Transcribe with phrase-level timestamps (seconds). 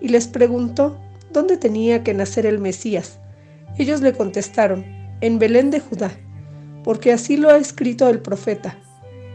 [0.00, 0.98] y les preguntó
[1.32, 3.18] dónde tenía que nacer el Mesías.
[3.78, 4.84] Ellos le contestaron,
[5.20, 6.12] en Belén de Judá,
[6.84, 8.76] porque así lo ha escrito el profeta.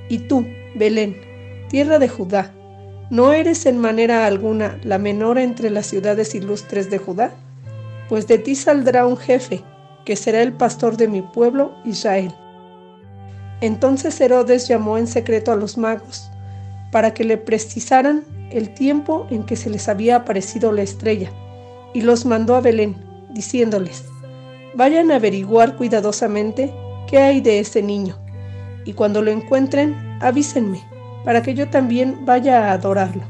[0.09, 0.45] Y tú,
[0.75, 1.17] Belén,
[1.69, 2.51] tierra de Judá,
[3.09, 7.31] ¿no eres en manera alguna la menor entre las ciudades ilustres de Judá?
[8.09, 9.61] Pues de ti saldrá un jefe,
[10.05, 12.33] que será el pastor de mi pueblo Israel.
[13.61, 16.29] Entonces Herodes llamó en secreto a los magos,
[16.91, 21.31] para que le precisaran el tiempo en que se les había aparecido la estrella,
[21.93, 22.95] y los mandó a Belén,
[23.31, 24.05] diciéndoles,
[24.75, 26.73] vayan a averiguar cuidadosamente
[27.07, 28.17] qué hay de ese niño,
[28.85, 30.81] y cuando lo encuentren, avísenme,
[31.23, 33.23] para que yo también vaya a adorarlo.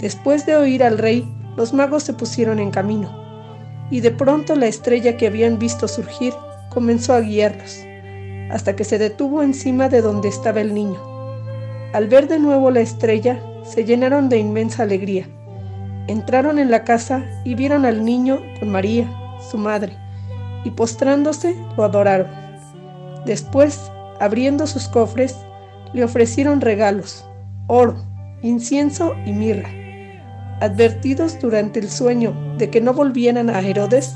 [0.00, 3.10] Después de oír al rey, los magos se pusieron en camino,
[3.90, 6.32] y de pronto la estrella que habían visto surgir
[6.70, 7.84] comenzó a guiarlos,
[8.50, 10.98] hasta que se detuvo encima de donde estaba el niño.
[11.92, 15.26] Al ver de nuevo la estrella, se llenaron de inmensa alegría.
[16.06, 19.08] Entraron en la casa y vieron al niño con María,
[19.50, 19.96] su madre,
[20.64, 22.28] y postrándose lo adoraron.
[23.24, 25.36] Después, abriendo sus cofres,
[25.92, 27.24] le ofrecieron regalos,
[27.66, 27.96] oro,
[28.42, 29.68] incienso y mirra.
[30.60, 34.14] Advertidos durante el sueño de que no volvieran a Herodes,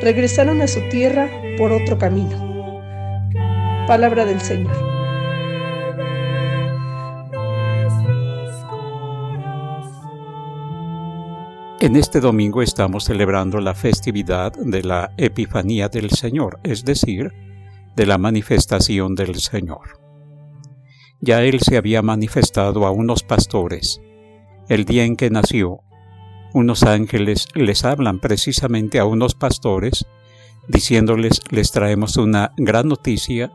[0.00, 2.36] regresaron a su tierra por otro camino.
[3.86, 4.91] Palabra del Señor.
[11.82, 17.32] En este domingo estamos celebrando la festividad de la Epifanía del Señor, es decir,
[17.96, 19.98] de la manifestación del Señor.
[21.20, 24.00] Ya Él se había manifestado a unos pastores.
[24.68, 25.80] El día en que nació,
[26.54, 30.06] unos ángeles les hablan precisamente a unos pastores,
[30.68, 33.50] diciéndoles les traemos una gran noticia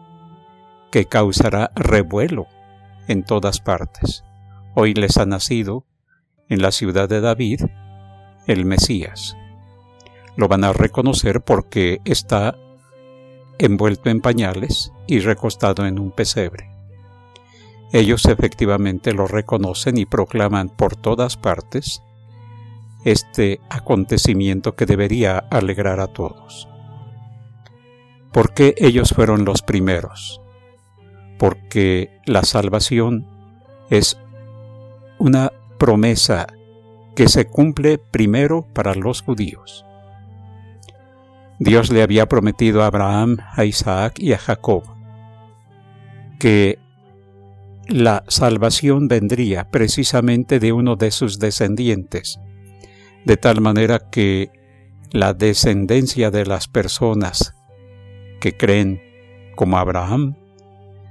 [0.92, 2.48] que causará revuelo
[3.08, 4.26] en todas partes.
[4.76, 5.86] Hoy les ha nacido
[6.50, 7.62] en la ciudad de David
[8.48, 9.38] el Mesías.
[10.36, 12.58] Lo van a reconocer porque está
[13.60, 16.70] envuelto en pañales y recostado en un pesebre.
[17.94, 22.02] Ellos efectivamente lo reconocen y proclaman por todas partes
[23.06, 26.68] este acontecimiento que debería alegrar a todos.
[28.34, 30.42] ¿Por qué ellos fueron los primeros?
[31.40, 33.26] Porque la salvación
[33.90, 34.20] es
[35.18, 36.48] una promesa
[37.18, 39.84] que se cumple primero para los judíos.
[41.58, 44.84] Dios le había prometido a Abraham, a Isaac y a Jacob
[46.38, 46.78] que
[47.88, 52.40] la salvación vendría precisamente de uno de sus descendientes,
[53.26, 54.52] de tal manera que
[55.12, 57.56] la descendencia de las personas
[58.40, 59.02] que creen
[59.56, 60.36] como Abraham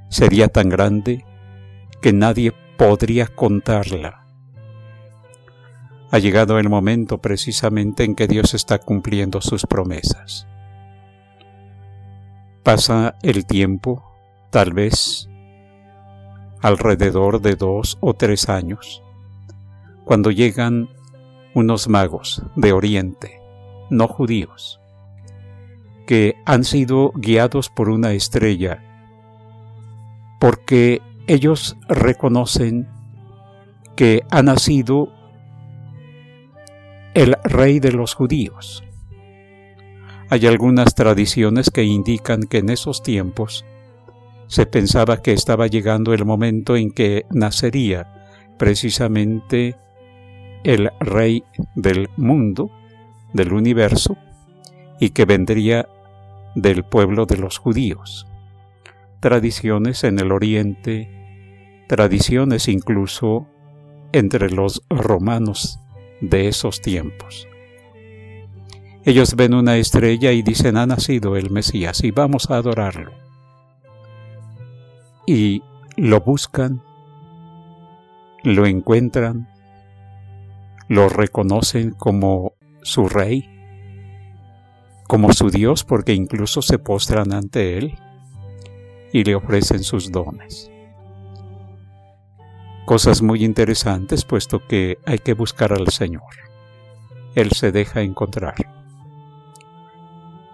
[0.08, 1.24] sería tan grande
[2.00, 4.25] que nadie podría contarla
[6.16, 10.46] ha llegado el momento precisamente en que Dios está cumpliendo sus promesas.
[12.62, 14.02] Pasa el tiempo,
[14.48, 15.28] tal vez
[16.62, 19.02] alrededor de dos o tres años,
[20.06, 20.88] cuando llegan
[21.52, 23.38] unos magos de Oriente,
[23.90, 24.80] no judíos,
[26.06, 28.82] que han sido guiados por una estrella,
[30.40, 32.88] porque ellos reconocen
[33.96, 35.12] que ha nacido
[37.16, 38.84] el rey de los judíos.
[40.28, 43.64] Hay algunas tradiciones que indican que en esos tiempos
[44.48, 49.76] se pensaba que estaba llegando el momento en que nacería precisamente
[50.62, 51.42] el rey
[51.74, 52.70] del mundo,
[53.32, 54.18] del universo,
[55.00, 55.88] y que vendría
[56.54, 58.26] del pueblo de los judíos.
[59.20, 61.08] Tradiciones en el oriente,
[61.88, 63.46] tradiciones incluso
[64.12, 65.80] entre los romanos
[66.20, 67.48] de esos tiempos.
[69.04, 73.12] Ellos ven una estrella y dicen ha nacido el Mesías y vamos a adorarlo.
[75.26, 75.62] Y
[75.96, 76.82] lo buscan,
[78.42, 79.48] lo encuentran,
[80.88, 83.48] lo reconocen como su rey,
[85.06, 87.98] como su Dios, porque incluso se postran ante Él
[89.12, 90.70] y le ofrecen sus dones
[92.86, 96.22] cosas muy interesantes puesto que hay que buscar al Señor.
[97.34, 98.54] Él se deja encontrar.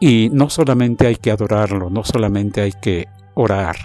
[0.00, 3.76] Y no solamente hay que adorarlo, no solamente hay que orar,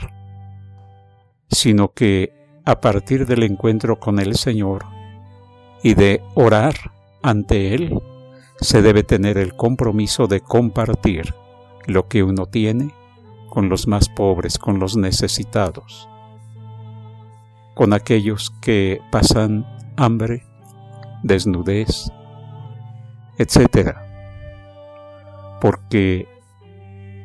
[1.49, 2.33] sino que
[2.65, 4.85] a partir del encuentro con el Señor
[5.83, 6.73] y de orar
[7.21, 8.01] ante Él,
[8.59, 11.35] se debe tener el compromiso de compartir
[11.85, 12.91] lo que uno tiene
[13.49, 16.09] con los más pobres, con los necesitados,
[17.77, 19.63] con aquellos que pasan
[19.97, 20.43] hambre,
[21.21, 22.11] desnudez,
[23.37, 23.95] etc.
[25.61, 26.27] Porque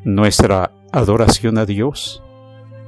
[0.04, 2.22] nuestra adoración a Dios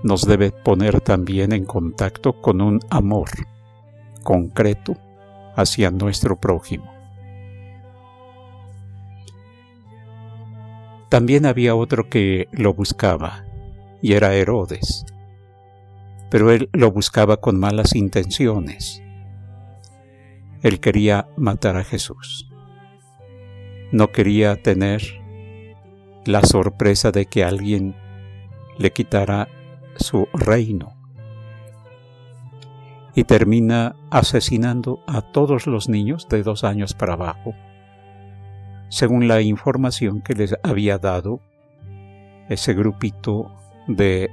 [0.02, 3.30] nos debe poner también en contacto con un amor
[4.22, 4.98] concreto
[5.56, 6.92] hacia nuestro prójimo.
[11.08, 13.46] También había otro que lo buscaba,
[14.02, 15.06] y era Herodes,
[16.34, 19.00] pero él lo buscaba con malas intenciones.
[20.62, 22.50] Él quería matar a Jesús.
[23.92, 25.00] No quería tener
[26.26, 27.94] la sorpresa de que alguien
[28.78, 29.46] le quitara
[29.94, 30.96] su reino.
[33.14, 37.54] Y termina asesinando a todos los niños de dos años para abajo,
[38.88, 41.38] según la información que les había dado
[42.48, 43.52] ese grupito
[43.86, 44.30] de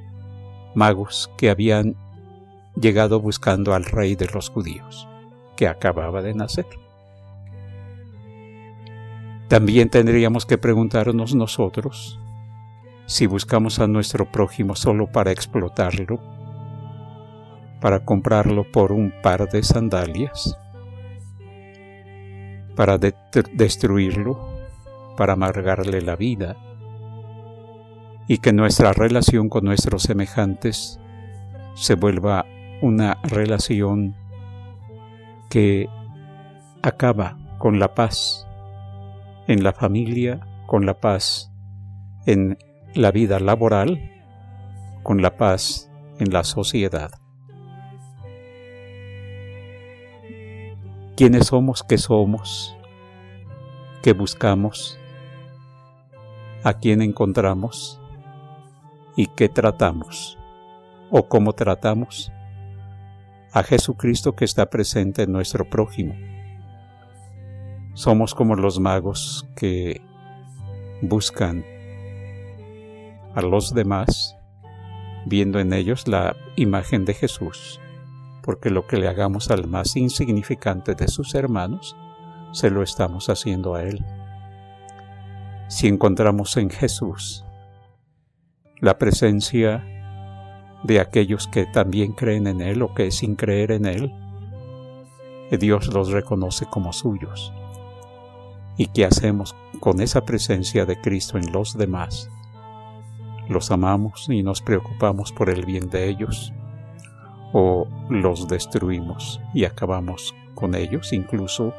[0.76, 1.96] magos que habían
[2.76, 5.08] llegado buscando al rey de los judíos,
[5.56, 6.68] que acababa de nacer.
[9.48, 12.20] También tendríamos que preguntarnos nosotros
[13.06, 16.20] si buscamos a nuestro prójimo solo para explotarlo,
[17.82, 20.58] para comprarlo por un par de sandalias,
[22.78, 24.40] para destruirlo,
[25.18, 26.56] para amargarle la vida,
[28.28, 31.00] y que nuestra relación con nuestros semejantes
[31.76, 32.46] se vuelva
[32.82, 34.16] una relación
[35.50, 35.88] que
[36.82, 38.48] acaba con la paz
[39.48, 41.52] en la familia, con la paz
[42.26, 42.58] en
[42.94, 44.12] la vida laboral,
[45.04, 47.12] con la paz en la sociedad.
[51.16, 51.84] ¿Quiénes somos?
[51.84, 52.76] ¿Qué somos?
[54.02, 54.98] ¿Qué buscamos?
[56.64, 58.01] ¿A quién encontramos?
[59.22, 60.36] ¿Y qué tratamos?
[61.12, 62.32] ¿O cómo tratamos?
[63.54, 66.16] A Jesucristo que está presente en nuestro prójimo.
[67.94, 70.02] Somos como los magos que
[71.04, 71.64] buscan
[73.36, 74.36] a los demás
[75.28, 77.80] viendo en ellos la imagen de Jesús,
[78.42, 81.96] porque lo que le hagamos al más insignificante de sus hermanos,
[82.54, 84.04] se lo estamos haciendo a Él.
[85.68, 87.46] Si encontramos en Jesús
[88.82, 89.86] la presencia
[90.84, 94.12] de aquellos que también creen en Él o que sin creer en Él,
[95.60, 97.54] Dios los reconoce como suyos.
[98.78, 102.32] ¿Y qué hacemos con esa presencia de Cristo en los demás?
[103.48, 106.52] ¿Los amamos y nos preocupamos por el bien de ellos?
[107.54, 111.74] ¿O los destruimos y acabamos con ellos, incluso,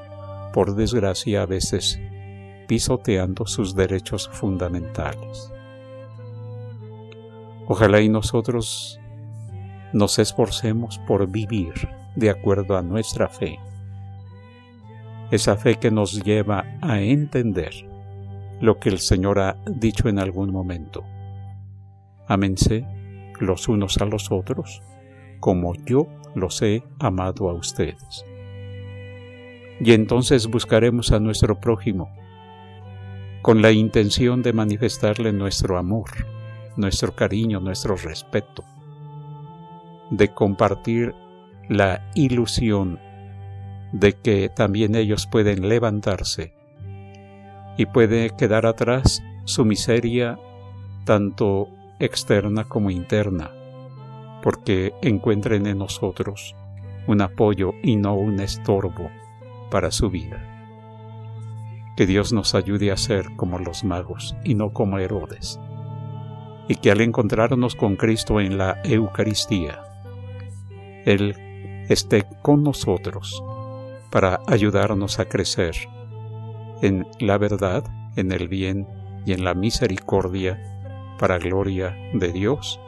[0.53, 1.99] por desgracia, a veces
[2.69, 5.53] pisoteando sus derechos fundamentales?
[7.67, 9.01] Ojalá y nosotros
[9.93, 11.73] nos esforcemos por vivir
[12.17, 13.59] de acuerdo a nuestra fe
[15.33, 17.73] esa fe que nos lleva a entender
[18.61, 21.05] lo que el Señor ha dicho en algún momento.
[22.29, 22.85] Ámense
[23.41, 24.83] los unos a los otros
[25.41, 28.27] como yo los he amado a ustedes.
[29.81, 32.15] Y entonces buscaremos a nuestro prójimo
[33.41, 36.11] con la intención de manifestarle nuestro amor,
[36.77, 38.65] nuestro cariño, nuestro respeto,
[40.11, 41.15] de compartir
[41.69, 42.99] la ilusión
[43.93, 46.53] de que también ellos pueden levantarse
[47.77, 50.39] y puede quedar atrás su miseria
[51.05, 53.51] tanto externa como interna,
[54.43, 56.55] porque encuentren en nosotros
[57.07, 59.11] un apoyo y no un estorbo
[59.71, 60.49] para su vida.
[61.97, 65.61] Que Dios nos ayude a ser como los magos y no como Herodes,
[66.69, 69.83] y que al encontrarnos con Cristo en la Eucaristía,
[71.05, 71.35] Él
[71.89, 73.43] esté con nosotros
[74.11, 75.75] para ayudarnos a crecer
[76.83, 77.85] en la verdad,
[78.17, 78.87] en el bien
[79.25, 80.61] y en la misericordia,
[81.19, 82.81] para gloria de Dios,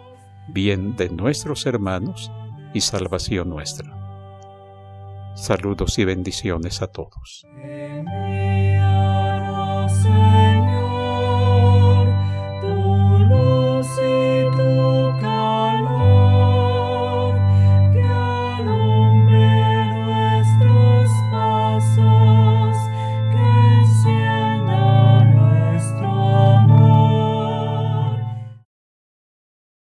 [0.49, 2.33] bien de nuestros hermanos
[2.75, 4.05] y salvación nuestra.
[5.37, 7.47] Saludos y bendiciones a todos.